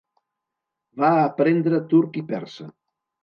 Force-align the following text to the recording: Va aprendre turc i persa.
Va 1.03 1.11
aprendre 1.25 1.81
turc 1.93 2.17
i 2.21 2.23
persa. 2.35 2.67